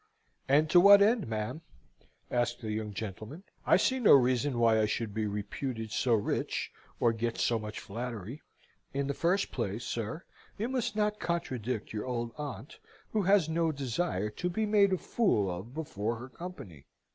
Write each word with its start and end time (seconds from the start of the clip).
"And 0.49 0.67
to 0.71 0.79
what 0.79 0.99
end, 1.03 1.27
ma'am?" 1.27 1.61
asked 2.31 2.59
the 2.61 2.71
young 2.71 2.91
gentleman. 2.91 3.43
"I 3.67 3.77
see 3.77 3.99
no 3.99 4.13
reason 4.13 4.57
why 4.57 4.79
I 4.81 4.87
should 4.87 5.13
be 5.13 5.27
reputed 5.27 5.91
so 5.91 6.15
rich, 6.15 6.71
or 6.99 7.13
get 7.13 7.37
so 7.37 7.59
much 7.59 7.79
flattery." 7.79 8.41
"In 8.95 9.05
the 9.05 9.13
first 9.13 9.51
place, 9.51 9.83
sir, 9.85 10.25
you 10.57 10.69
must 10.69 10.95
not 10.95 11.19
contradict 11.19 11.93
your 11.93 12.07
old 12.07 12.31
aunt, 12.39 12.79
who 13.11 13.21
has 13.21 13.47
no 13.47 13.71
desire 13.71 14.31
to 14.31 14.49
be 14.49 14.65
made 14.65 14.91
a 14.91 14.97
fool 14.97 15.51
of 15.51 15.75
before 15.75 16.15
her 16.15 16.29
company. 16.29 16.87